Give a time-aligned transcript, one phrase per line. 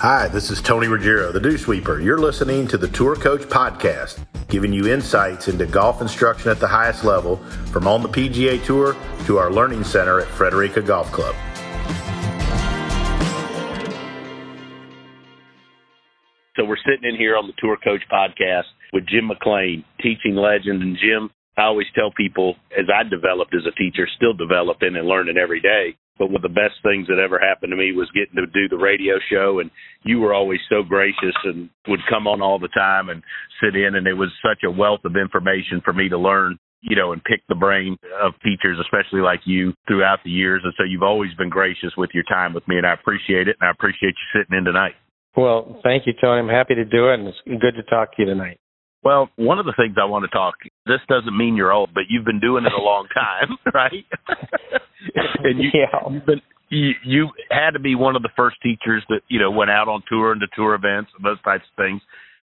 [0.00, 2.00] Hi, this is Tony Ruggiero, the Dew Sweeper.
[2.00, 6.66] You're listening to the Tour Coach Podcast, giving you insights into golf instruction at the
[6.66, 7.36] highest level
[7.70, 11.34] from on the PGA Tour to our learning center at Frederica Golf Club.
[16.56, 20.80] So we're sitting in here on the Tour Coach Podcast with Jim McLean, teaching legend.
[20.80, 21.28] And Jim,
[21.58, 25.60] I always tell people as I developed as a teacher, still developing and learning every
[25.60, 25.94] day.
[26.20, 28.68] But one of the best things that ever happened to me was getting to do
[28.68, 29.58] the radio show.
[29.58, 29.70] And
[30.04, 33.22] you were always so gracious and would come on all the time and
[33.56, 33.94] sit in.
[33.94, 37.24] And it was such a wealth of information for me to learn, you know, and
[37.24, 40.60] pick the brain of teachers, especially like you throughout the years.
[40.62, 42.76] And so you've always been gracious with your time with me.
[42.76, 43.56] And I appreciate it.
[43.58, 44.96] And I appreciate you sitting in tonight.
[45.38, 46.40] Well, thank you, Tony.
[46.40, 47.14] I'm happy to do it.
[47.14, 48.60] And it's good to talk to you tonight.
[49.02, 50.56] Well, one of the things I want to talk.
[50.84, 54.04] This doesn't mean you're old, but you've been doing it a long time, right?
[55.44, 55.98] and you, yeah.
[56.10, 59.50] you've been you, you had to be one of the first teachers that you know
[59.50, 62.00] went out on tour and to tour events and those types of things.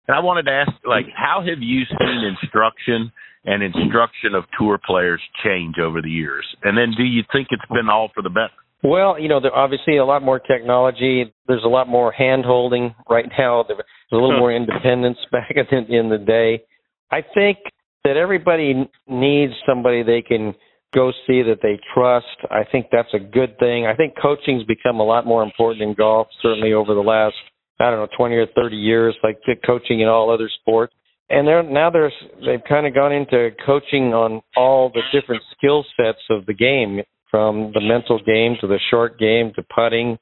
[0.08, 3.10] And I wanted to ask, like, how have you seen instruction
[3.44, 6.44] and instruction of tour players change over the years?
[6.62, 8.54] And then, do you think it's been all for the better?
[8.82, 11.32] Well, you know, there obviously a lot more technology.
[11.48, 13.64] There's a lot more hand holding right now.
[13.66, 13.80] There's
[14.12, 16.62] a little more independence back in, in the day.
[17.10, 17.58] I think
[18.04, 20.54] that everybody needs somebody they can
[20.96, 22.26] go see that they trust.
[22.50, 23.86] I think that's a good thing.
[23.86, 27.36] I think coaching's become a lot more important in golf, certainly over the last,
[27.78, 30.94] I don't know, 20 or 30 years, like coaching in all other sports.
[31.28, 32.14] And they're, now there's,
[32.46, 37.02] they've kind of gone into coaching on all the different skill sets of the game
[37.30, 40.16] from the mental game to the short game to putting,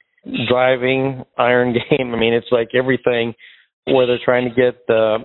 [0.49, 2.13] driving, iron game.
[2.13, 3.35] I mean, it's like everything
[3.87, 5.19] where they're trying to get uh,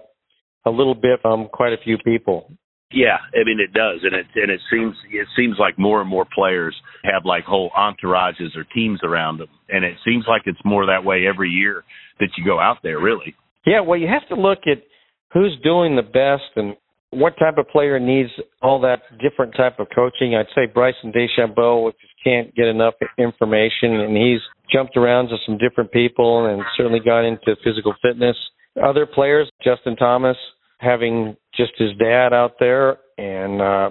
[0.65, 2.51] a little bit from quite a few people.
[2.91, 6.09] Yeah, I mean it does, and it and it seems it seems like more and
[6.09, 10.59] more players have like whole entourages or teams around them, and it seems like it's
[10.65, 11.83] more that way every year
[12.19, 12.99] that you go out there.
[12.99, 13.35] Really.
[13.65, 14.83] Yeah, well, you have to look at
[15.31, 16.75] who's doing the best and
[17.11, 18.29] what type of player needs
[18.61, 20.35] all that different type of coaching?
[20.35, 25.57] I'd say Bryson DeChambeau just can't get enough information, and he's jumped around to some
[25.57, 28.37] different people and certainly got into physical fitness.
[28.81, 30.37] Other players, Justin Thomas,
[30.79, 33.89] having just his dad out there, and uh,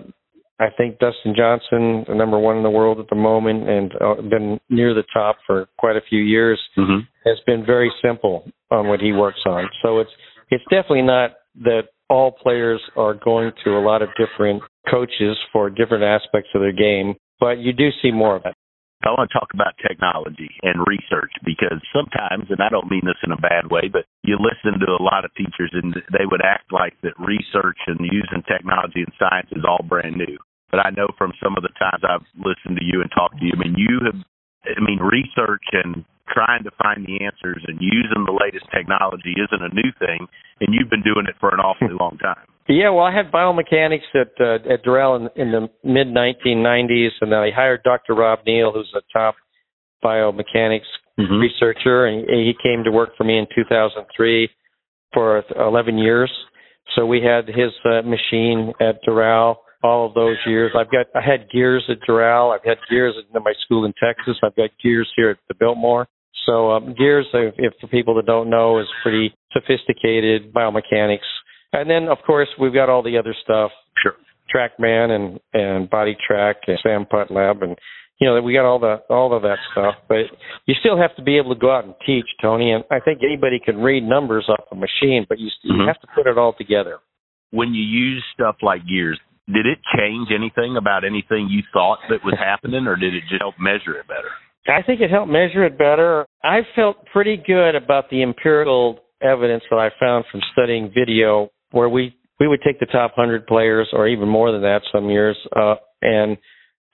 [0.60, 4.14] I think Dustin Johnson, the number one in the world at the moment, and uh,
[4.22, 7.00] been near the top for quite a few years, mm-hmm.
[7.24, 9.68] has been very simple on what he works on.
[9.82, 10.10] So it's
[10.50, 11.32] it's definitely not
[11.62, 16.62] that all players are going to a lot of different coaches for different aspects of
[16.62, 18.54] their game, but you do see more of it.
[19.06, 23.22] I want to talk about technology and research because sometimes, and I don't mean this
[23.22, 26.42] in a bad way, but you listen to a lot of teachers and they would
[26.42, 30.34] act like that research and using technology and science is all brand new.
[30.74, 33.46] But I know from some of the times I've listened to you and talked to
[33.46, 34.18] you, I mean, you have,
[34.66, 39.62] I mean, research and trying to find the answers and using the latest technology isn't
[39.62, 40.26] a new thing,
[40.60, 42.44] and you've been doing it for an awfully long time.
[42.68, 47.32] Yeah, well, I had biomechanics at uh, at Doral in, in the mid 1990s, and
[47.32, 48.14] then I hired Dr.
[48.14, 49.36] Rob Neal, who's a top
[50.04, 50.80] biomechanics
[51.18, 51.38] mm-hmm.
[51.40, 54.50] researcher, and he came to work for me in 2003
[55.14, 56.30] for 11 years.
[56.94, 60.72] So we had his uh, machine at Doral all of those years.
[60.76, 62.54] I've got I had gears at Doral.
[62.54, 64.36] I've had gears at my school in Texas.
[64.42, 66.06] I've got gears here at the Biltmore.
[66.46, 71.18] So um, gears, if, if for people that don't know, is pretty sophisticated biomechanics.
[71.72, 73.70] And then, of course, we've got all the other stuff.
[74.02, 74.14] Sure.
[74.54, 77.76] TrackMan and and Body Track and Sam Putt Lab and
[78.18, 79.94] you know we got all the all of that stuff.
[80.08, 80.24] But
[80.66, 82.72] you still have to be able to go out and teach, Tony.
[82.72, 85.86] And I think anybody can read numbers off a machine, but you, you Mhm.
[85.86, 86.98] have to put it all together.
[87.50, 89.20] When you use stuff like gears,
[89.52, 93.40] did it change anything about anything you thought that was happening, or did it just
[93.42, 94.30] help measure it better?
[94.68, 96.26] I think it helped measure it better.
[96.42, 101.88] I felt pretty good about the empirical evidence that I found from studying video, where
[101.88, 105.36] we we would take the top hundred players, or even more than that, some years,
[105.56, 106.36] uh, and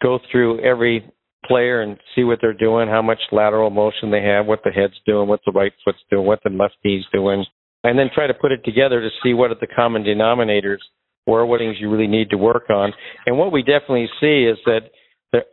[0.02, 1.04] go through every
[1.46, 4.98] player and see what they're doing, how much lateral motion they have, what the head's
[5.04, 7.44] doing, what the right foot's doing, what the left knee's doing,
[7.82, 10.78] and then try to put it together to see what are the common denominators,
[11.26, 12.92] or what things you really need to work on.
[13.26, 14.90] And what we definitely see is that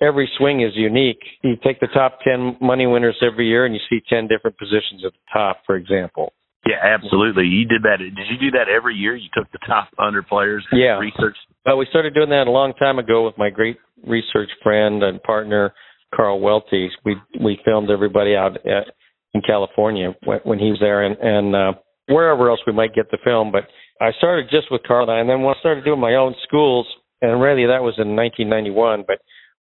[0.01, 1.21] every swing is unique.
[1.43, 5.03] You take the top 10 money winners every year and you see 10 different positions
[5.05, 6.33] at the top, for example.
[6.65, 7.45] Yeah, absolutely.
[7.45, 7.97] You did that.
[7.97, 9.15] Did you do that every year?
[9.15, 10.99] You took the top 100 players, Yeah.
[10.99, 11.35] research.
[11.65, 15.21] Well, we started doing that a long time ago with my great research friend and
[15.23, 15.73] partner,
[16.13, 16.89] Carl Welty.
[17.03, 18.93] We, we filmed everybody out at,
[19.33, 21.73] in California when, when he was there and, and, uh,
[22.07, 23.51] wherever else we might get the film.
[23.51, 23.63] But
[23.99, 26.85] I started just with Carl and then when I started doing my own schools,
[27.21, 29.19] and really that was in 1991, but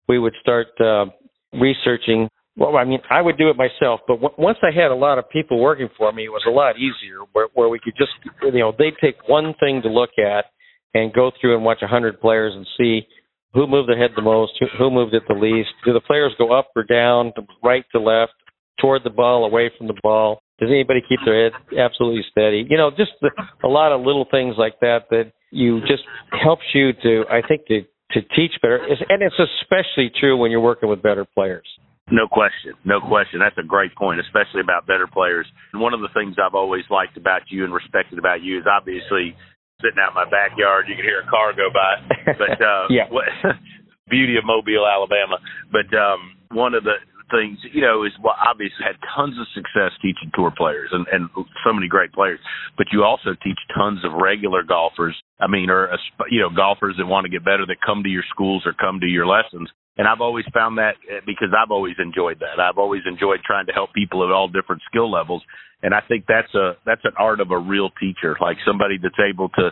[0.09, 1.07] we would start uh,
[1.53, 4.95] researching well, I mean, I would do it myself, but w- once I had a
[4.95, 7.21] lot of people working for me, it was a lot easier.
[7.33, 8.13] Where, where we could just,
[8.43, 10.47] you know, they'd take one thing to look at
[10.95, 13.07] and go through and watch a hundred players and see
[13.55, 15.71] who moved their head the most, who, who moved it the least.
[15.85, 17.33] Do the players go up or down,
[17.63, 18.33] right to left,
[18.81, 20.41] toward the ball, away from the ball?
[20.59, 22.67] Does anybody keep their head absolutely steady?
[22.69, 23.31] You know, just the,
[23.65, 26.03] a lot of little things like that that you just
[26.43, 27.83] helps you to, I think, to
[28.13, 31.67] to teach better, and it's especially true when you're working with better players.
[32.11, 32.75] No question.
[32.85, 33.39] No question.
[33.39, 35.47] That's a great point, especially about better players.
[35.73, 38.67] And one of the things I've always liked about you and respected about you is
[38.67, 39.37] obviously
[39.81, 41.95] sitting out in my backyard, you can hear a car go by.
[42.39, 43.09] But uh yeah.
[44.11, 45.39] beauty of Mobile, Alabama.
[45.73, 46.99] But um one of the
[47.31, 51.31] things, you know, is well, obviously had tons of success teaching tour players and, and
[51.65, 52.41] so many great players.
[52.77, 55.17] But you also teach tons of regular golfers.
[55.41, 55.91] I mean, or
[56.31, 59.01] you know, golfers that want to get better that come to your schools or come
[59.01, 59.69] to your lessons.
[59.97, 62.61] And I've always found that eh, because I've always enjoyed that.
[62.61, 65.43] I've always enjoyed trying to help people at all different skill levels.
[65.83, 69.19] And I think that's a that's an art of a real teacher, like somebody that's
[69.19, 69.71] able to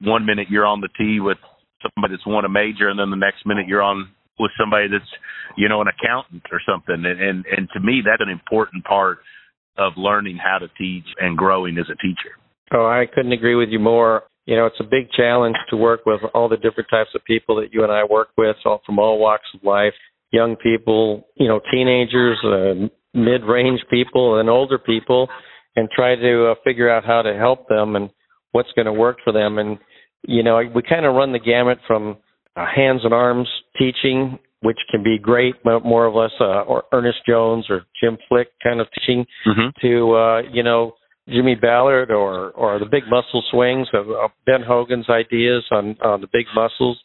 [0.00, 1.38] one minute you're on the tee with
[1.82, 4.08] somebody that's won a major and then the next minute you're on
[4.38, 5.10] with somebody that's
[5.56, 7.04] you know an accountant or something.
[7.04, 9.18] And and, and to me that's an important part
[9.78, 12.36] of learning how to teach and growing as a teacher.
[12.72, 14.24] Oh i couldn't agree with you more.
[14.44, 17.54] You know, it's a big challenge to work with all the different types of people
[17.60, 19.94] that you and I work with, all from all walks of life,
[20.32, 25.28] young people, you know, teenagers, uh, mid-range people, and older people,
[25.76, 28.10] and try to uh, figure out how to help them and
[28.50, 29.58] what's going to work for them.
[29.58, 29.78] And
[30.26, 32.16] you know, we kind of run the gamut from
[32.56, 36.84] uh, hands and arms teaching, which can be great, but more or less, uh, or
[36.92, 39.68] Ernest Jones or Jim Flick kind of teaching, mm-hmm.
[39.86, 40.92] to uh, you know
[41.28, 46.20] Jimmy Ballard or or the big muscle swings of, of Ben Hogan's ideas on on
[46.20, 46.98] the big muscles,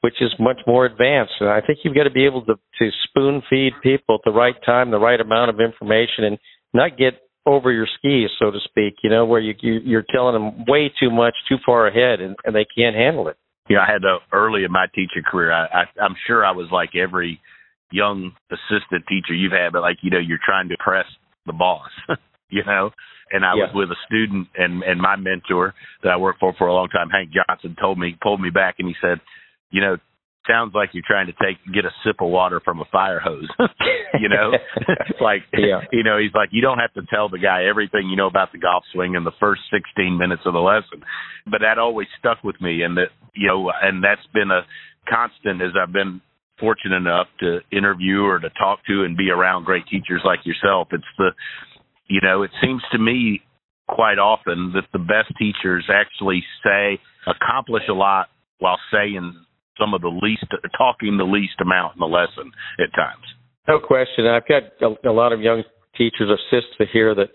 [0.00, 1.34] which is much more advanced.
[1.40, 4.36] And I think you've got to be able to to spoon feed people at the
[4.36, 6.38] right time, the right amount of information, and
[6.74, 7.14] not get
[7.46, 8.96] over your skis, so to speak.
[9.02, 12.36] You know, where you, you you're telling them way too much, too far ahead, and,
[12.44, 13.36] and they can't handle it.
[13.70, 15.52] Yeah, I had a, early in my teaching career.
[15.52, 17.40] I, I I'm sure I was like every
[17.92, 21.06] young assistant teacher you've had, but like you know, you're trying to press
[21.46, 21.90] the boss.
[22.50, 22.90] you know,
[23.30, 23.64] and I yeah.
[23.64, 25.72] was with a student and and my mentor
[26.02, 28.76] that I worked for for a long time, Hank Johnson, told me pulled me back
[28.80, 29.20] and he said,
[29.70, 29.96] you know,
[30.48, 33.48] sounds like you're trying to take get a sip of water from a fire hose.
[34.20, 35.80] you know, It's like yeah.
[35.92, 38.52] you know, he's like you don't have to tell the guy everything you know about
[38.52, 41.02] the golf swing in the first 16 minutes of the lesson.
[41.46, 44.62] But that always stuck with me, and that you know, and that's been a
[45.08, 46.20] constant as I've been
[46.58, 50.88] fortunate enough to interview or to talk to and be around great teachers like yourself.
[50.92, 51.30] It's the
[52.08, 53.42] you know, it seems to me
[53.88, 58.28] quite often that the best teachers actually say accomplish a lot
[58.58, 59.34] while saying
[59.80, 60.44] some of the least
[60.76, 63.24] talking the least amount in the lesson at times.
[63.66, 64.26] No question.
[64.26, 65.62] I've got a, a lot of young
[65.96, 67.28] teachers assist to hear that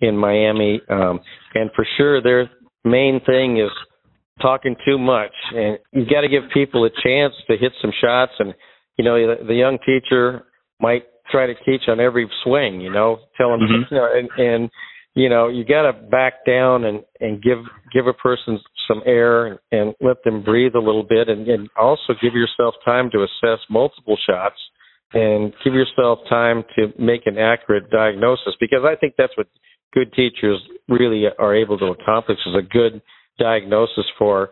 [0.00, 1.20] in Miami, um,
[1.54, 2.50] and for sure their
[2.84, 3.70] main thing is
[4.40, 8.32] talking too much, and you've got to give people a chance to hit some shots.
[8.38, 8.54] And
[8.96, 10.44] you know, the, the young teacher
[10.80, 13.94] might try to teach on every swing, you know, tell them, mm-hmm.
[13.94, 14.70] you know, and, and
[15.14, 17.58] you know, you got to back down and and give
[17.92, 18.58] give a person
[18.88, 23.10] some air and, let them breathe a little bit, and, and also give yourself time
[23.10, 24.56] to assess multiple shots
[25.14, 29.46] and give yourself time to make an accurate diagnosis because I think that's what
[29.92, 30.58] good teachers
[30.88, 33.02] really are able to accomplish is a good
[33.38, 34.50] diagnosis for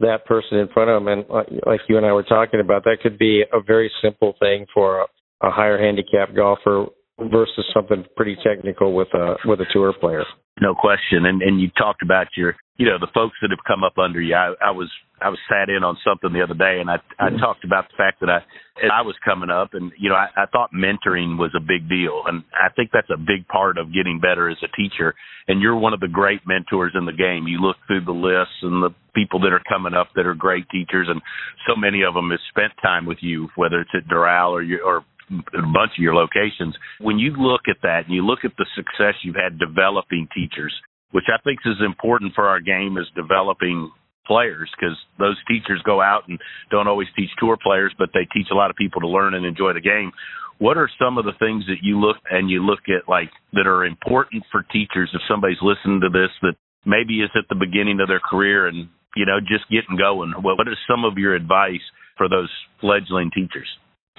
[0.00, 1.08] that person in front of them.
[1.08, 1.24] And
[1.66, 5.06] like you and I were talking about, that could be a very simple thing for
[5.42, 6.86] a higher handicap golfer
[7.30, 10.24] versus something pretty technical with a with a tour player.
[10.60, 11.26] No question.
[11.26, 14.20] And and you talked about your you know the folks that have come up under
[14.20, 14.34] you.
[14.34, 17.30] I, I was I was sat in on something the other day, and I I
[17.30, 17.38] mm-hmm.
[17.38, 18.42] talked about the fact that I
[18.90, 22.22] I was coming up, and you know I, I thought mentoring was a big deal,
[22.26, 25.14] and I think that's a big part of getting better as a teacher.
[25.48, 27.46] And you're one of the great mentors in the game.
[27.46, 30.68] You look through the lists and the people that are coming up that are great
[30.70, 31.20] teachers, and
[31.66, 34.82] so many of them have spent time with you, whether it's at Doral or you
[34.84, 36.76] or a bunch of your locations.
[37.00, 40.72] When you look at that and you look at the success you've had developing teachers,
[41.12, 43.90] which I think is important for our game is developing
[44.26, 46.38] players because those teachers go out and
[46.70, 49.44] don't always teach tour players, but they teach a lot of people to learn and
[49.44, 50.12] enjoy the game.
[50.58, 53.66] What are some of the things that you look and you look at like that
[53.66, 56.54] are important for teachers if somebody's listening to this that
[56.86, 60.32] maybe is at the beginning of their career and you know just getting going?
[60.38, 61.82] What is some of your advice
[62.16, 63.66] for those fledgling teachers?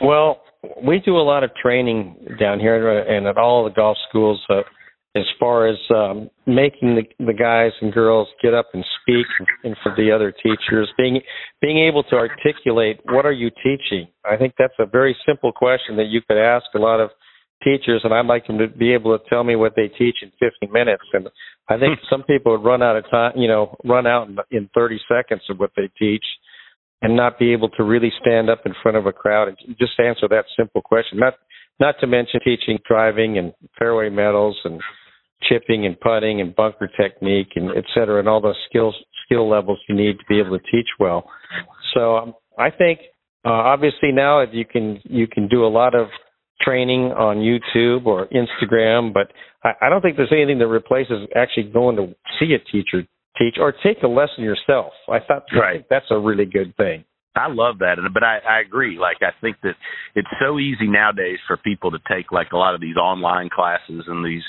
[0.02, 0.42] Well,
[0.86, 4.62] we do a lot of training down here and at all the golf schools uh,
[5.16, 9.28] as far as um, making the, the guys and girls get up and speak
[9.64, 11.22] in front of the other teachers, being
[11.62, 14.08] being able to articulate what are you teaching.
[14.26, 17.12] I think that's a very simple question that you could ask a lot of
[17.64, 20.32] teachers, and I'd like them to be able to tell me what they teach in
[20.40, 21.04] 15 minutes.
[21.14, 21.30] And
[21.70, 24.70] I think some people would run out of time, you know, run out in, in
[24.74, 26.26] 30 seconds of what they teach,
[27.04, 30.00] and not be able to really stand up in front of a crowd and just
[30.00, 31.20] answer that simple question.
[31.20, 31.36] Not
[31.80, 34.82] not to mention teaching driving and fairway metals and
[35.44, 38.96] chipping and putting and bunker technique and et cetera, and all those skills
[39.26, 41.30] skill levels you need to be able to teach well.
[41.94, 43.00] So um, I think
[43.46, 46.08] uh, obviously now you can you can do a lot of
[46.62, 49.34] training on YouTube or Instagram, but
[49.64, 53.06] I, I don't think there's anything that replaces actually going to see a teacher
[53.38, 54.94] teach or take a lesson yourself.
[55.10, 55.82] I thought right.
[55.82, 57.06] I that's a really good thing.
[57.36, 59.00] I love that, but I, I agree.
[59.00, 59.74] Like I think that
[60.16, 64.04] it's so easy nowadays for people to take like a lot of these online classes
[64.08, 64.44] and these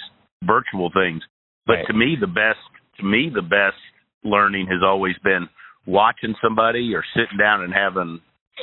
[0.45, 1.23] virtual things.
[1.67, 1.87] But right.
[1.87, 2.61] to me, the best
[2.99, 3.81] to me the best
[4.23, 5.49] learning has always been
[5.87, 8.21] watching somebody or sitting down and having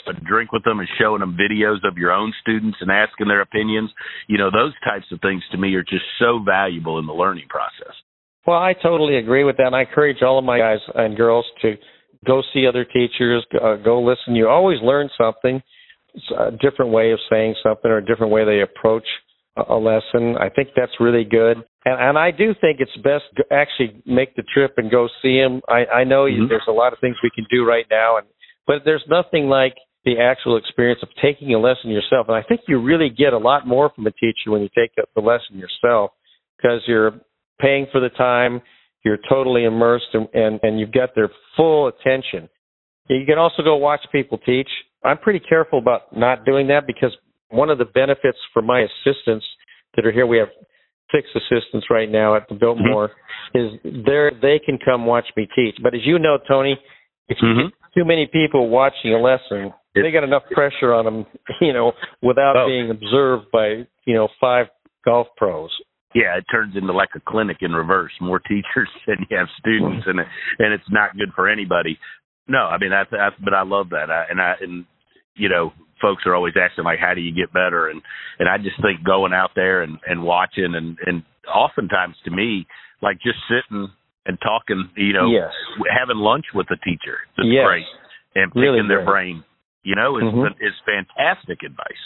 [0.08, 3.42] a drink with them and showing them videos of your own students and asking their
[3.42, 3.92] opinions.
[4.28, 7.48] You know, those types of things to me are just so valuable in the learning
[7.50, 7.96] process.
[8.46, 9.68] Well, I totally agree with that.
[9.68, 11.76] And I encourage all of my guys and girls to
[12.26, 14.36] go see other teachers, uh, go listen.
[14.36, 15.62] You always learn something,
[16.14, 19.06] it's a different way of saying something or a different way they approach
[19.70, 20.36] a lesson.
[20.40, 21.58] I think that's really good.
[21.86, 25.38] And, and I do think it's best to actually make the trip and go see
[25.38, 25.62] him.
[25.68, 26.48] I, I know mm-hmm.
[26.48, 28.28] there's a lot of things we can do right now, and
[28.68, 32.28] but there's nothing like the actual experience of taking a lesson yourself.
[32.28, 34.92] And I think you really get a lot more from a teacher when you take
[34.96, 36.12] the lesson yourself
[36.58, 37.14] because you're
[37.62, 38.62] paying for the time,
[39.04, 42.50] you're totally immersed, and, and, and you've got their full attention.
[43.10, 44.70] You can also go watch people teach.
[45.04, 47.16] I'm pretty careful about not doing that because
[47.50, 49.46] one of the benefits for my assistants
[49.96, 50.50] that are here, we have
[51.14, 53.10] six assistants right now at the Biltmore,
[53.56, 53.60] mm-hmm.
[53.60, 55.76] is there they can come watch me teach.
[55.82, 56.78] But as you know, Tony,
[57.28, 57.68] if you mm-hmm.
[57.68, 61.26] get too many people watching a lesson, they got enough pressure on them,
[61.62, 61.92] you know,
[62.22, 62.68] without oh.
[62.68, 64.68] being observed by you know five
[65.04, 65.72] golf pros.
[66.14, 68.12] Yeah, it turns into like a clinic in reverse.
[68.20, 71.98] More teachers than you have students, and and it's not good for anybody.
[72.48, 74.86] No, I mean that's, that's but I love that, I, and I and
[75.36, 78.02] you know folks are always asking like how do you get better and
[78.40, 82.66] and I just think going out there and and watching and and oftentimes to me
[83.02, 83.88] like just sitting
[84.26, 85.52] and talking you know yes.
[85.88, 87.66] having lunch with a teacher is yes.
[87.66, 87.86] great
[88.36, 89.44] and picking really their brain
[89.84, 90.54] you know is mm-hmm.
[90.60, 92.04] is fantastic advice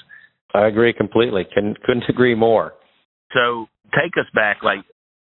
[0.54, 2.74] I agree completely Can, couldn't agree more
[3.34, 4.80] so take us back like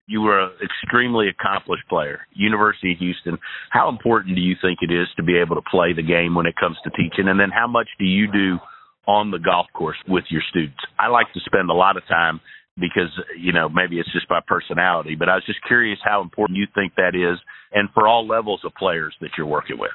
[0.07, 3.39] you were an extremely accomplished player, University of Houston.
[3.71, 6.47] How important do you think it is to be able to play the game when
[6.47, 7.29] it comes to teaching?
[7.29, 8.59] And then how much do you do
[9.07, 10.79] on the golf course with your students?
[10.99, 12.41] I like to spend a lot of time
[12.79, 16.59] because, you know, maybe it's just my personality, but I was just curious how important
[16.59, 17.39] you think that is
[17.73, 19.91] and for all levels of players that you're working with.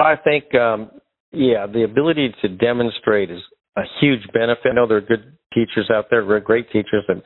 [0.00, 0.90] I think, um,
[1.32, 3.40] yeah, the ability to demonstrate is
[3.76, 4.66] a huge benefit.
[4.70, 7.22] I know there are good teachers out there, great teachers, and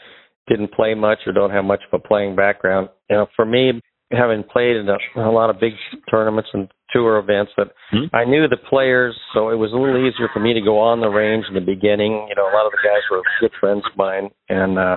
[0.48, 2.88] didn't play much or don't have much of a playing background.
[3.08, 5.72] You know, for me, having played in a, a lot of big
[6.10, 8.14] tournaments and tour events, that mm-hmm.
[8.14, 11.00] I knew the players, so it was a little easier for me to go on
[11.00, 12.26] the range in the beginning.
[12.28, 14.96] You know, a lot of the guys were good friends of mine, and uh,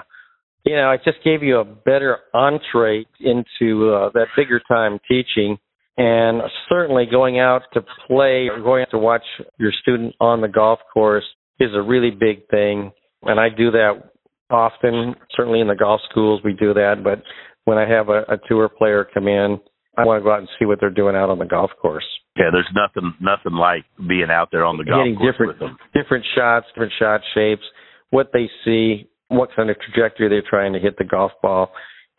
[0.65, 5.57] you know, it just gave you a better entree into uh, that bigger time teaching.
[5.99, 9.23] And certainly going out to play or going out to watch
[9.57, 11.23] your student on the golf course
[11.59, 12.91] is a really big thing.
[13.23, 14.11] And I do that
[14.49, 15.15] often.
[15.35, 17.01] Certainly in the golf schools, we do that.
[17.03, 17.23] But
[17.65, 19.59] when I have a, a tour player come in,
[19.97, 22.05] I want to go out and see what they're doing out on the golf course.
[22.35, 25.59] Yeah, there's nothing nothing like being out there on the golf Getting course different, with
[25.59, 25.77] them.
[25.93, 27.63] Different shots, different shot shapes,
[28.11, 31.71] what they see, what kind of trajectory they're trying to hit the golf ball,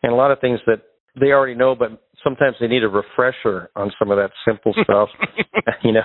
[0.03, 0.81] and a lot of things that
[1.19, 5.07] they already know, but sometimes they need a refresher on some of that simple stuff.
[5.83, 6.03] you know,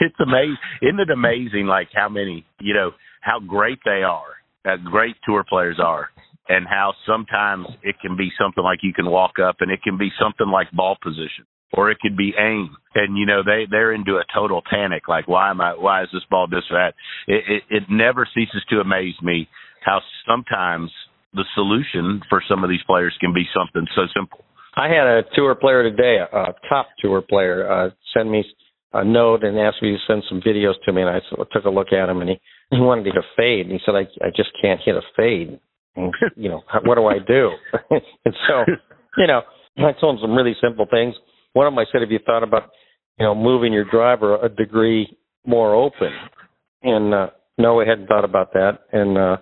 [0.00, 0.56] it's amazing.
[0.82, 1.66] Isn't it amazing?
[1.66, 6.10] Like how many, you know, how great they are uh, great tour players are
[6.48, 9.96] and how sometimes it can be something like you can walk up and it can
[9.96, 12.76] be something like ball position or it could be aim.
[12.94, 16.08] And you know they they're into a total panic like why am i why is
[16.12, 16.94] this ball this or that?
[17.26, 19.48] It, it it never ceases to amaze me
[19.84, 20.90] how sometimes
[21.32, 24.44] the solution for some of these players can be something so simple.
[24.76, 28.44] I had a tour player today a, top tour player uh send me
[28.92, 31.20] a note and asked me to send some videos to me and i
[31.52, 32.40] took a look at him and he
[32.70, 35.02] he wanted to hit a fade, and he said, "I I just can't hit a
[35.16, 35.58] fade.
[35.96, 37.50] And, you know, what do I do?"
[37.90, 38.64] and so,
[39.18, 39.42] you know,
[39.78, 41.14] I told him some really simple things.
[41.52, 42.70] One of them I said, "Have you thought about,
[43.18, 46.12] you know, moving your driver a degree more open?"
[46.82, 48.78] And uh, no, I hadn't thought about that.
[48.92, 49.36] And uh,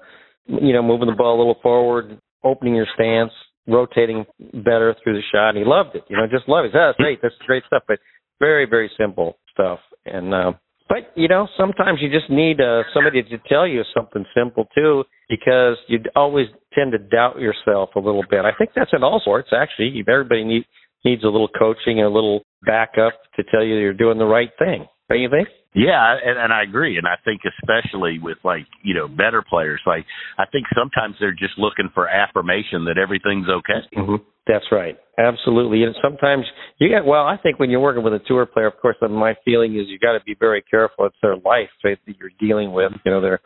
[0.46, 3.32] you know, moving the ball a little forward, opening your stance,
[3.66, 4.24] rotating
[4.64, 5.50] better through the shot.
[5.50, 6.04] And he loved it.
[6.08, 6.72] You know, just loved it.
[6.72, 7.20] That's great.
[7.22, 7.82] That's great stuff.
[7.86, 7.98] But
[8.40, 9.80] very, very simple stuff.
[10.06, 10.52] And uh,
[10.88, 15.04] But you know, sometimes you just need uh, somebody to tell you something simple too,
[15.28, 18.44] because you always tend to doubt yourself a little bit.
[18.44, 19.50] I think that's in all sorts.
[19.52, 20.02] actually.
[20.08, 20.64] Everybody need,
[21.04, 24.50] needs a little coaching and a little backup to tell you you're doing the right
[24.58, 24.86] thing.
[25.08, 25.48] Don't you think?
[25.74, 29.80] Yeah, and, and I agree, and I think especially with like you know better players,
[29.86, 30.06] like
[30.38, 33.86] I think sometimes they're just looking for affirmation that everything's okay.
[33.96, 34.16] Mm-hmm.
[34.48, 35.84] That's right, absolutely.
[35.84, 36.46] And sometimes
[36.78, 37.26] you get well.
[37.26, 39.98] I think when you're working with a tour player, of course, my feeling is you
[39.98, 41.04] got to be very careful.
[41.04, 42.92] It's their life that you're dealing with.
[43.04, 43.40] You know, their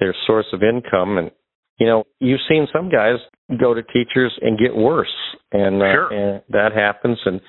[0.00, 1.30] their source of income, and
[1.78, 3.18] you know, you've seen some guys
[3.60, 5.14] go to teachers and get worse,
[5.52, 6.12] and, uh, sure.
[6.12, 7.18] and that happens.
[7.24, 7.40] And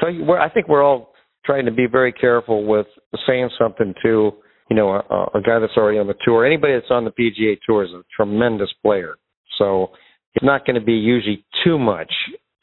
[0.00, 1.12] so we're, I think we're all
[1.44, 2.86] trying to be very careful with
[3.26, 4.30] saying something to
[4.70, 6.46] you know a, a guy that's already on the tour.
[6.46, 9.16] Anybody that's on the PGA Tour is a tremendous player,
[9.58, 9.88] so
[10.36, 12.12] it's not going to be usually too much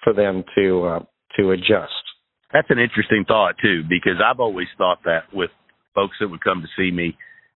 [0.03, 0.99] for them to uh,
[1.37, 1.93] to adjust.
[2.53, 5.51] That's an interesting thought too, because I've always thought that with
[5.95, 7.15] folks that would come to see me,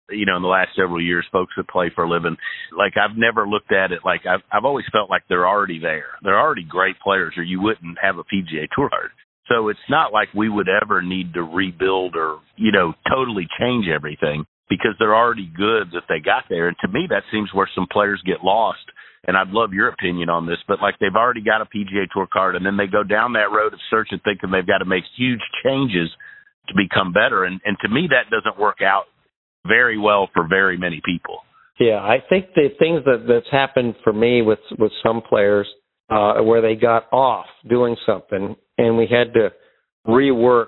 [0.09, 2.37] you know, in the last several years, folks that play for a living,
[2.77, 6.15] like I've never looked at it like I've I've always felt like they're already there.
[6.21, 9.11] They're already great players, or you wouldn't have a PGA Tour card.
[9.47, 13.85] So it's not like we would ever need to rebuild or, you know, totally change
[13.87, 16.67] everything because they're already good that they got there.
[16.67, 18.85] And to me, that seems where some players get lost.
[19.27, 22.27] And I'd love your opinion on this, but like they've already got a PGA Tour
[22.31, 25.03] card and then they go down that road of searching, thinking they've got to make
[25.17, 26.09] huge changes
[26.67, 27.43] to become better.
[27.43, 29.05] And, and to me, that doesn't work out
[29.67, 31.39] very well for very many people.
[31.79, 35.67] Yeah, I think the things that that's happened for me with with some players
[36.09, 39.49] uh, where they got off doing something and we had to
[40.07, 40.67] rework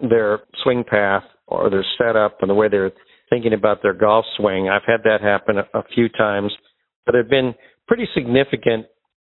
[0.00, 2.92] their swing path or their setup and the way they're
[3.30, 4.68] thinking about their golf swing.
[4.68, 6.52] I've had that happen a, a few times,
[7.06, 7.54] but there have been
[7.92, 8.86] pretty significant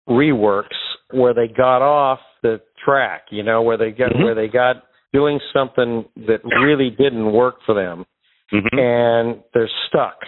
[0.09, 0.79] reworks
[1.13, 4.25] where they got off the track, you know, where they got Mhm.
[4.25, 8.05] where they got doing something that really didn't work for them
[8.53, 8.79] Mm-hmm.
[8.79, 10.19] and they're stuck.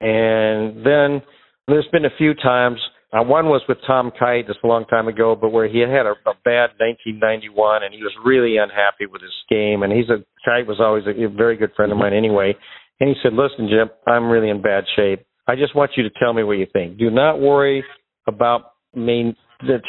[0.00, 1.22] And then
[1.66, 2.78] there's been a few times.
[3.12, 6.06] Uh, one was with Tom Kite just a long time ago, but where he had
[6.06, 9.82] a, a bad 1991 and he was really unhappy with his game.
[9.82, 12.54] And he's a Kite was always a, a very good friend of mine anyway.
[13.00, 15.24] And he said, "Listen, Jim, I'm really in bad shape.
[15.48, 16.98] I just want you to tell me what you think.
[16.98, 17.82] Do not worry
[18.26, 19.34] about me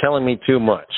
[0.02, 0.92] telling me too much."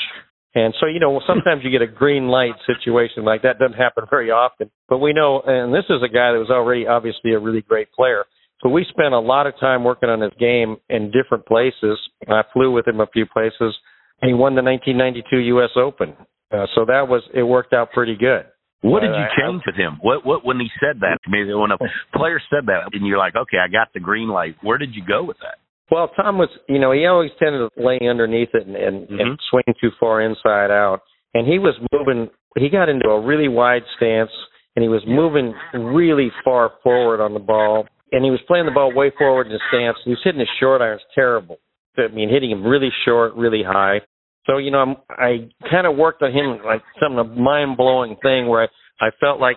[0.54, 3.58] And so, you know, sometimes you get a green light situation like that.
[3.58, 4.70] Doesn't happen very often.
[4.88, 7.90] But we know, and this is a guy that was already obviously a really great
[7.92, 8.24] player.
[8.62, 11.98] So we spent a lot of time working on his game in different places.
[12.28, 13.74] I flew with him a few places,
[14.20, 15.70] and he won the 1992 U.S.
[15.76, 16.14] Open.
[16.52, 18.44] Uh, so that was it worked out pretty good.
[18.82, 19.98] What did you change with him?
[20.02, 21.18] What what when he said that?
[21.28, 21.78] Maybe when a
[22.14, 24.56] player said that, and you're like, okay, I got the green light.
[24.62, 25.58] Where did you go with that?
[25.90, 29.32] Well, Tom was, you know, he always tended to lay underneath it and, and, and
[29.32, 29.36] Mhm.
[29.50, 31.02] swing too far inside out.
[31.34, 34.30] And he was moving, he got into a really wide stance
[34.74, 37.86] and he was moving really far forward on the ball.
[38.10, 39.98] And he was playing the ball way forward in his stance.
[40.04, 41.58] He was hitting his short irons terrible.
[41.98, 44.00] I mean, hitting him really short, really high.
[44.46, 48.48] So, you know, I'm, I kind of worked on him like some mind blowing thing
[48.48, 48.62] where
[49.00, 49.56] I, I felt like,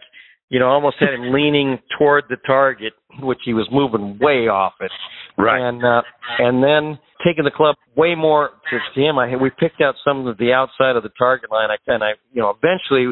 [0.49, 4.73] you know, almost had him leaning toward the target, which he was moving way off
[4.79, 4.91] it
[5.37, 5.61] Right.
[5.61, 6.01] and uh,
[6.39, 9.17] and then taking the club way more to, him.
[9.17, 11.69] I we picked out some of the outside of the target line.
[11.71, 13.11] I and I you know eventually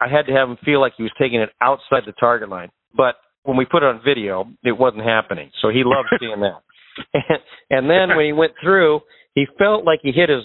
[0.00, 2.68] I had to have him feel like he was taking it outside the target line.
[2.94, 5.50] But when we put it on video, it wasn't happening.
[5.62, 6.60] So he loved seeing that.
[7.12, 9.00] And, and then when he went through,
[9.34, 10.42] he felt like he hit his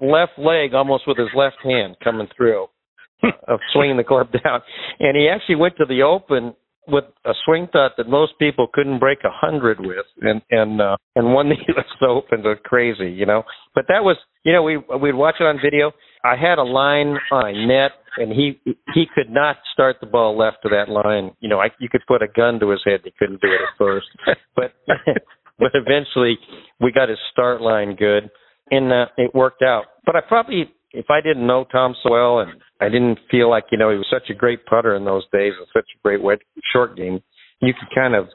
[0.00, 2.66] left leg almost with his left hand coming through
[3.48, 4.60] of swinging the club down.
[5.00, 6.54] And he actually went to the Open
[6.86, 10.96] with a swing thought that most people couldn't break a hundred with, and and uh,
[11.16, 11.86] and won the U.S.
[12.06, 12.42] Open.
[12.42, 13.42] To crazy, you know.
[13.74, 15.92] But that was, you know, we we'd watch it on video.
[16.24, 18.60] I had a line on a net, and he
[18.94, 21.32] he could not start the ball left of that line.
[21.40, 23.00] You know, I you could put a gun to his head.
[23.00, 24.06] and He couldn't do it at first,
[24.56, 24.74] but
[25.58, 26.38] but eventually
[26.80, 28.30] we got his start line good,
[28.70, 29.84] and uh, it worked out.
[30.06, 33.64] But I probably, if I didn't know Tom so well, and I didn't feel like
[33.72, 36.22] you know he was such a great putter in those days and such a great
[36.22, 36.38] wet
[36.72, 37.20] short game,
[37.60, 38.28] you could kind of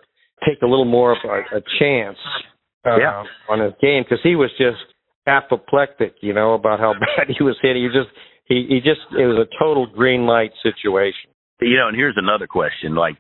[0.48, 2.18] take a little more of a, a chance
[2.86, 3.24] uh, Yeah.
[3.50, 4.80] on his game because he was just
[5.28, 7.84] apoplectic, you know, about how bad he was hitting.
[7.84, 8.10] He just
[8.46, 11.30] he he just it was a total green light situation.
[11.62, 12.96] you know, and here's another question.
[12.96, 13.18] Like,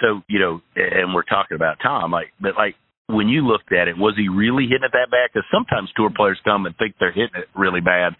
[0.00, 2.10] so you know, and we're talking about Tom.
[2.10, 2.74] Like, but like
[3.08, 5.32] when you looked at it, was he really hitting it that bad?
[5.32, 8.12] Because sometimes tour players come and think they're hitting it really bad,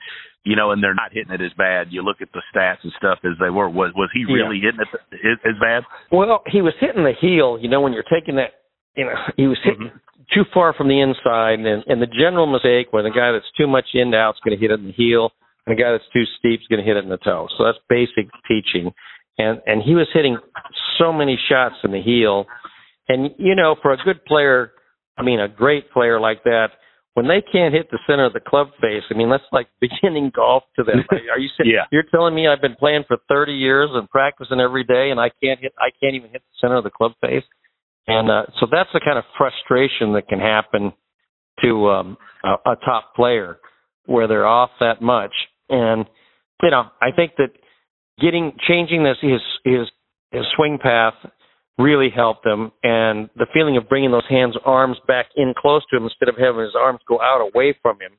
[0.44, 1.88] you know, and they're not hitting it as bad.
[1.90, 3.68] You look at the stats and stuff as they were.
[3.68, 4.42] Was was he Yeah.
[4.48, 5.84] really hitting it as, bad?
[6.10, 8.64] Well, he was hitting the heel, you know, when you're taking that,
[8.96, 10.32] you know, he was hitting mm-hmm.
[10.32, 13.66] too far from the inside, and and the general mistake when the guy that's too
[13.68, 15.30] much in out is going to hit it in the heel,
[15.66, 17.46] and the guy that's too steep is going to hit it in the toe.
[17.56, 18.92] So that's basic teaching.
[19.38, 20.38] and and he was hitting
[20.98, 22.46] so many shots in the heel.
[23.08, 24.72] And you know, for a good player,
[25.18, 26.68] I mean, a great player like that,
[27.14, 30.30] when they can't hit the center of the club face, I mean, that's like beginning
[30.34, 31.04] golf to them.
[31.10, 31.84] Are you saying yeah.
[31.90, 35.30] you're telling me I've been playing for 30 years and practicing every day, and I
[35.42, 37.44] can't hit, I can't even hit the center of the club face?
[38.06, 40.92] And uh, so that's the kind of frustration that can happen
[41.62, 43.58] to um, a, a top player
[44.06, 45.34] where they're off that much.
[45.68, 46.06] And
[46.62, 47.50] you know, I think that
[48.20, 49.88] getting changing this his his
[50.30, 51.14] his swing path
[51.78, 52.72] really helped him.
[52.82, 56.36] And the feeling of bringing those hands, arms back in close to him instead of
[56.36, 58.18] having his arms go out away from him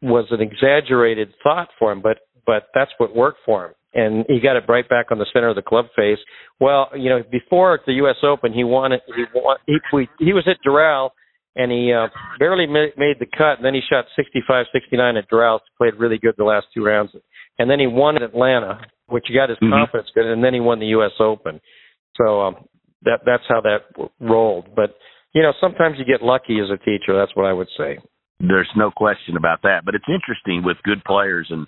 [0.00, 3.72] was an exaggerated thought for him, but but that's what worked for him.
[3.94, 6.18] And he got it right back on the center of the club face.
[6.58, 8.16] Well, you know, before the U.S.
[8.22, 9.02] Open, he won it.
[9.06, 9.58] He won.
[9.66, 9.78] He
[10.18, 11.10] he was at Doral,
[11.54, 13.58] and he uh, barely made the cut.
[13.58, 15.60] And then he shot 65, 69 at Doral.
[15.78, 17.12] Played really good the last two rounds,
[17.58, 19.72] and then he won at Atlanta, which got his mm-hmm.
[19.72, 20.26] confidence good.
[20.26, 21.12] And then he won the U.S.
[21.20, 21.60] Open.
[22.16, 22.56] So um,
[23.04, 24.74] that that's how that rolled.
[24.74, 24.94] But
[25.32, 27.16] you know, sometimes you get lucky as a teacher.
[27.16, 27.98] That's what I would say.
[28.40, 29.84] There's no question about that.
[29.84, 31.66] But it's interesting with good players, and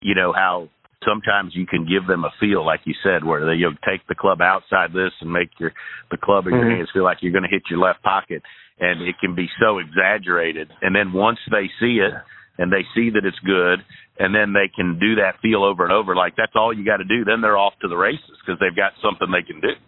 [0.00, 0.68] you know how
[1.04, 4.06] sometimes you can give them a feel, like you said, where they you know, take
[4.08, 5.72] the club outside this and make your
[6.10, 6.66] the club in mm-hmm.
[6.66, 8.42] your hands feel like you're going to hit your left pocket,
[8.80, 10.70] and it can be so exaggerated.
[10.82, 12.12] And then once they see it
[12.58, 13.84] and they see that it's good,
[14.18, 16.98] and then they can do that feel over and over, like that's all you got
[16.98, 17.24] to do.
[17.24, 19.78] Then they're off to the races because they've got something they can do.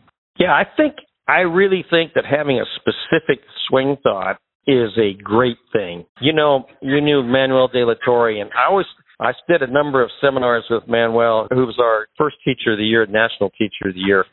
[0.40, 0.94] Yeah, I think
[1.28, 6.06] I really think that having a specific swing thought is a great thing.
[6.20, 8.86] You know, you knew Manuel de la Torre, and I always
[9.20, 12.84] I did a number of seminars with Manuel, who was our first teacher of the
[12.84, 14.24] year, national teacher of the year,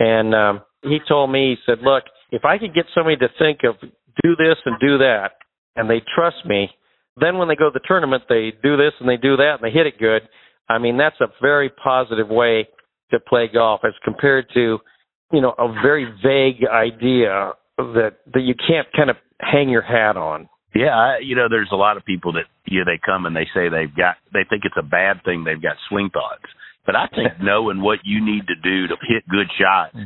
[0.00, 3.60] and um, he told me, he said, "Look, if I could get somebody to think
[3.64, 5.30] of do this and do that,
[5.76, 6.68] and they trust me,
[7.16, 9.64] then when they go to the tournament, they do this and they do that and
[9.64, 10.22] they hit it good.
[10.68, 12.68] I mean, that's a very positive way
[13.10, 14.78] to play golf as compared to
[15.32, 20.16] you know a very vague idea that that you can't kind of hang your hat
[20.16, 20.48] on.
[20.74, 23.36] Yeah, I, you know, there's a lot of people that you know, they come and
[23.36, 26.44] they say they've got they think it's a bad thing they've got swing thoughts.
[26.86, 29.96] But I think knowing what you need to do to hit good shots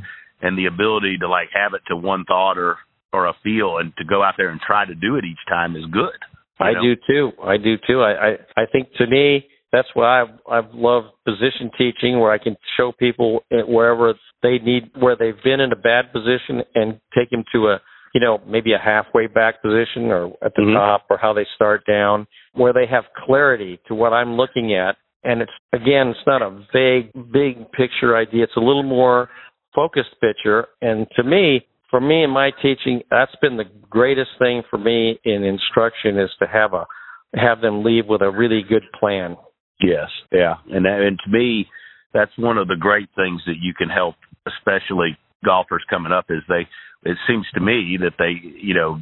[0.42, 2.76] and the ability to like have it to one thought or
[3.12, 5.76] or a feel and to go out there and try to do it each time
[5.76, 6.18] is good.
[6.58, 6.82] I know?
[6.82, 7.32] do too.
[7.42, 8.00] I do too.
[8.00, 12.38] I, I I think to me that's why I've I've loved position teaching where I
[12.38, 17.30] can show people wherever they need where they've been in a bad position and take
[17.30, 17.80] them to a
[18.14, 20.74] you know maybe a halfway back position or at the mm-hmm.
[20.74, 24.96] top or how they start down where they have clarity to what I'm looking at.
[25.24, 28.44] And it's again it's not a vague big picture idea.
[28.44, 29.28] It's a little more
[29.74, 30.68] focused picture.
[30.80, 35.18] And to me for me in my teaching that's been the greatest thing for me
[35.24, 36.86] in instruction is to have a
[37.34, 39.36] have them leave with a really good plan
[39.80, 40.08] yes.
[40.32, 40.54] Yeah.
[40.70, 41.66] And and to me
[42.12, 44.14] that's one of the great things that you can help
[44.46, 46.66] especially golfers coming up is they
[47.04, 49.00] it seems to me that they you know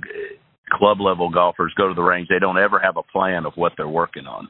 [0.72, 2.28] club level golfers go to the range.
[2.28, 4.48] They don't ever have a plan of what they're working on.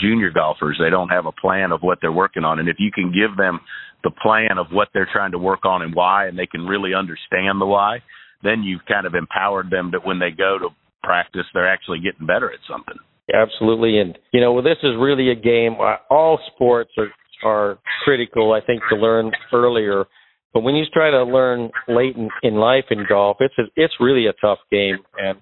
[0.00, 2.58] Junior golfers they don't have a plan of what they're working on.
[2.58, 3.60] And if you can give them
[4.04, 6.94] the plan of what they're trying to work on and why and they can really
[6.94, 7.98] understand the why
[8.44, 10.68] then you've kind of empowered them that when they go to
[11.02, 12.96] practice they're actually getting better at something
[13.32, 15.76] absolutely and you know well, this is really a game
[16.10, 17.08] all sports are
[17.44, 20.04] are critical i think to learn earlier
[20.54, 23.94] but when you try to learn late in, in life in golf, it's a, it's
[23.98, 25.38] really a tough game, and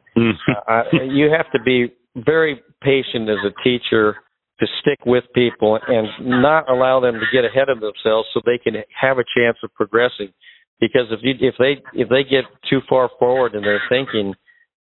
[0.66, 4.16] uh, you have to be very patient as a teacher
[4.58, 8.58] to stick with people and not allow them to get ahead of themselves so they
[8.58, 10.32] can have a chance of progressing.
[10.80, 14.34] Because if you if they if they get too far forward in their thinking,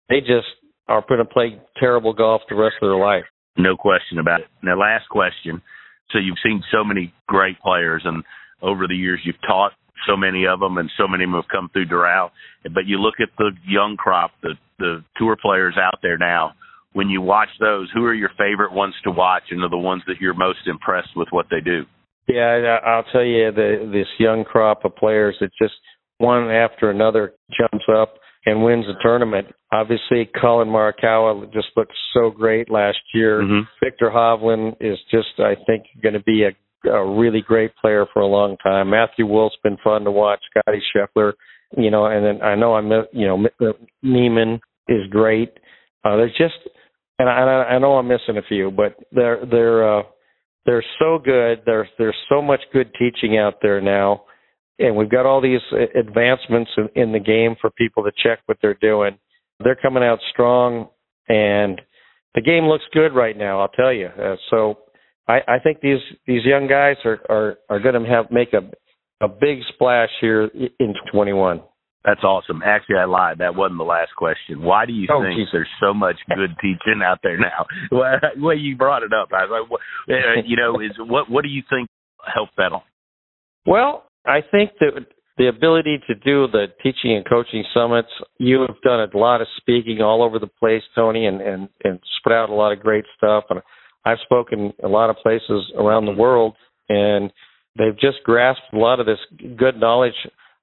[0.09, 0.47] they just
[0.87, 3.25] are going to play terrible golf the rest of their life.
[3.57, 4.47] No question about it.
[4.63, 5.61] Now, last question.
[6.11, 8.23] So you've seen so many great players, and
[8.61, 9.71] over the years you've taught
[10.07, 12.31] so many of them, and so many of them have come through Doral.
[12.63, 16.53] But you look at the young crop, the the tour players out there now.
[16.93, 20.01] When you watch those, who are your favorite ones to watch, and are the ones
[20.07, 21.85] that you're most impressed with what they do?
[22.27, 25.73] Yeah, I'll tell you, the, this young crop of players that just
[26.17, 28.15] one after another jumps up
[28.45, 29.47] and wins the tournament.
[29.71, 33.41] Obviously, Collin Morikawa just looked so great last year.
[33.41, 33.61] Mm-hmm.
[33.83, 36.51] Viktor Hovland is just, I think, going to be a
[36.89, 38.89] a really great player for a long time.
[38.89, 40.39] Matthew Wolff's been fun to watch.
[40.49, 41.33] Scotty Scheffler,
[41.77, 45.51] you know, and then I know I'm, you know, Niemann is great.
[46.03, 46.55] Uh, there's just,
[47.19, 50.03] and I, I know I'm missing a few, but they're they're uh,
[50.65, 51.61] they're so good.
[51.65, 54.23] There's there's so much good teaching out there now,
[54.81, 55.61] and we've got all these
[55.95, 59.17] advancements in, in the game for people to check what they're doing.
[59.63, 60.89] They're coming out strong,
[61.27, 61.79] and
[62.35, 63.61] the game looks good right now.
[63.61, 64.07] I'll tell you.
[64.07, 64.79] Uh, so
[65.27, 68.61] I, I think these these young guys are are are going to have make a
[69.23, 71.61] a big splash here in 21.
[72.03, 72.61] That's awesome.
[72.65, 73.37] Actually, I lied.
[73.37, 74.63] That wasn't the last question.
[74.63, 75.47] Why do you oh, think geez.
[75.51, 77.65] there's so much good teaching out there now?
[77.91, 79.29] Well, well, you brought it up.
[79.31, 81.87] I was like, what, uh, you know, is what what do you think
[82.33, 82.81] helped that on?
[83.67, 85.05] Well, I think that
[85.37, 88.09] the ability to do the teaching and coaching summits.
[88.37, 91.99] You have done a lot of speaking all over the place, Tony, and and and
[92.17, 93.45] spread out a lot of great stuff.
[93.49, 93.61] And
[94.05, 96.55] I've spoken a lot of places around the world,
[96.89, 97.31] and
[97.77, 99.19] they've just grasped a lot of this
[99.57, 100.13] good knowledge.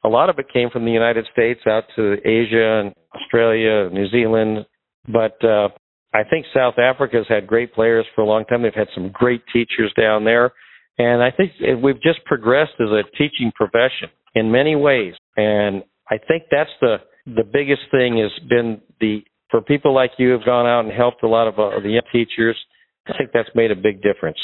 [0.04, 4.08] A lot of it came from the United States out to Asia and Australia, New
[4.10, 4.64] Zealand,
[5.08, 5.68] but uh,
[6.14, 8.62] I think South Africa has had great players for a long time.
[8.62, 10.52] They've had some great teachers down there.
[10.98, 15.14] And I think we've just progressed as a teaching profession in many ways.
[15.36, 20.30] And I think that's the the biggest thing has been the for people like you
[20.30, 22.56] have gone out and helped a lot of uh, the teachers.
[23.06, 24.38] I think that's made a big difference.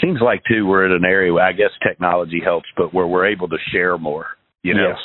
[0.00, 3.26] Seems like too we're in an area where I guess technology helps, but where we're
[3.26, 4.26] able to share more.
[4.62, 4.88] You know.
[4.88, 4.98] Yes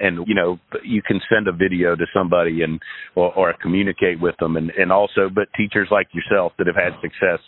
[0.00, 2.80] and you know you can send a video to somebody and
[3.14, 6.92] or, or communicate with them and and also but teachers like yourself that have had
[7.02, 7.40] success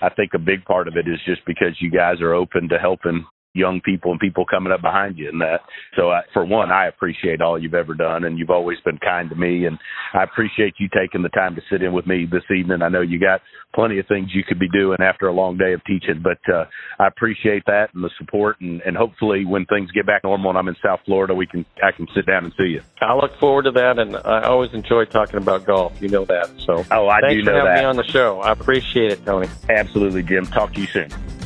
[0.00, 2.78] i think a big part of it is just because you guys are open to
[2.78, 5.60] helping young people and people coming up behind you and that.
[5.96, 9.28] So I, for one, I appreciate all you've ever done and you've always been kind
[9.30, 9.78] to me and
[10.14, 12.82] I appreciate you taking the time to sit in with me this evening.
[12.82, 13.40] I know you got
[13.74, 16.64] plenty of things you could be doing after a long day of teaching, but uh,
[16.98, 20.58] I appreciate that and the support and, and hopefully when things get back normal and
[20.58, 22.82] I'm in South Florida, we can, I can sit down and see you.
[23.00, 26.00] I look forward to that and I always enjoy talking about golf.
[26.00, 26.48] You know that.
[26.66, 27.26] So oh, I do know that.
[27.26, 28.40] Thanks for having me on the show.
[28.40, 29.48] I appreciate it, Tony.
[29.68, 30.46] Absolutely, Jim.
[30.46, 31.37] Talk to you soon.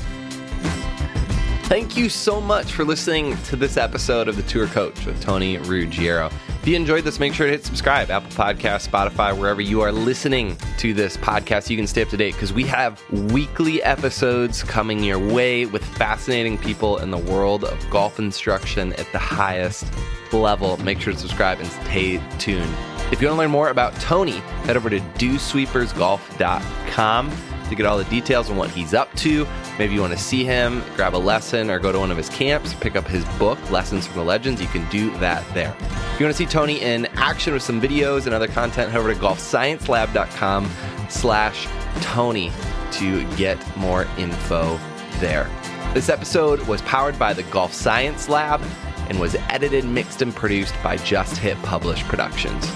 [1.72, 5.56] Thank you so much for listening to this episode of The Tour Coach with Tony
[5.56, 6.26] Ruggiero.
[6.26, 9.90] If you enjoyed this, make sure to hit subscribe, Apple Podcast, Spotify, wherever you are
[9.90, 11.70] listening to this podcast.
[11.70, 15.82] You can stay up to date because we have weekly episodes coming your way with
[15.82, 19.86] fascinating people in the world of golf instruction at the highest
[20.30, 20.76] level.
[20.76, 22.76] Make sure to subscribe and stay tuned.
[23.10, 27.32] If you want to learn more about Tony, head over to dewsweepersgolf.com
[27.72, 29.46] to get all the details on what he's up to.
[29.78, 32.28] Maybe you want to see him, grab a lesson, or go to one of his
[32.28, 34.60] camps, pick up his book, Lessons from the Legends.
[34.60, 35.74] You can do that there.
[35.80, 38.98] If you want to see Tony in action with some videos and other content, head
[39.00, 40.70] over to golfsciencelab.com
[41.08, 41.66] slash
[42.00, 42.52] Tony
[42.92, 44.78] to get more info
[45.18, 45.48] there.
[45.94, 48.62] This episode was powered by the Golf Science Lab
[49.08, 52.66] and was edited, mixed, and produced by Just Hit Publish Productions.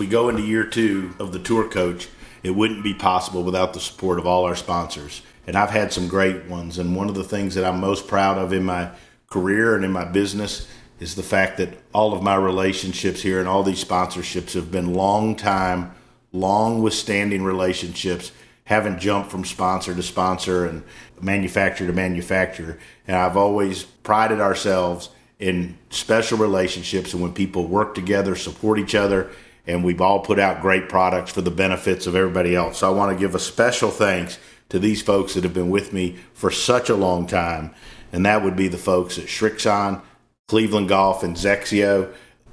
[0.00, 2.08] We go into year two of the tour coach
[2.42, 5.20] it wouldn't be possible without the support of all our sponsors.
[5.46, 6.78] And I've had some great ones.
[6.78, 8.92] And one of the things that I'm most proud of in my
[9.28, 10.66] career and in my business
[11.00, 14.94] is the fact that all of my relationships here and all these sponsorships have been
[14.94, 15.94] long time,
[16.32, 18.32] long withstanding relationships,
[18.64, 20.82] haven't jumped from sponsor to sponsor and
[21.20, 22.78] manufacturer to manufacturer.
[23.06, 28.94] And I've always prided ourselves in special relationships and when people work together, support each
[28.94, 29.30] other,
[29.66, 32.78] and we've all put out great products for the benefits of everybody else.
[32.78, 34.38] So I want to give a special thanks
[34.70, 37.74] to these folks that have been with me for such a long time,
[38.12, 40.00] and that would be the folks at Srixon,
[40.48, 42.12] Cleveland Golf, and XXIO.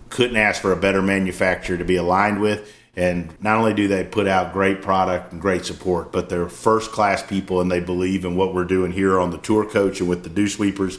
[0.10, 2.74] Couldn't ask for a better manufacturer to be aligned with.
[2.96, 6.91] And not only do they put out great product and great support, but they're first
[6.91, 10.10] class people and they believe in what we're doing here on the tour coach and
[10.10, 10.98] with the dew sweepers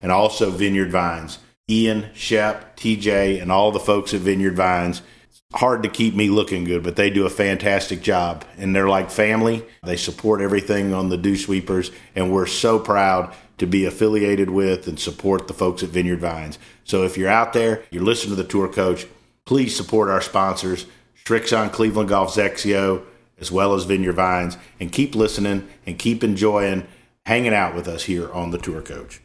[0.00, 1.38] and also Vineyard Vines.
[1.68, 5.02] Ian, Shep, TJ, and all the folks at Vineyard Vines
[5.54, 8.44] hard to keep me looking good, but they do a fantastic job.
[8.56, 9.64] And they're like family.
[9.84, 14.88] They support everything on the Dew Sweepers, and we're so proud to be affiliated with
[14.88, 16.58] and support the folks at Vineyard Vines.
[16.84, 19.06] So if you're out there, you're listening to the tour coach,
[19.44, 20.86] please support our sponsors,
[21.24, 23.04] Srixon Cleveland Golf XXIO,
[23.38, 26.86] as well as Vineyard Vines, and keep listening and keep enjoying
[27.26, 29.20] hanging out with us here on the tour coach.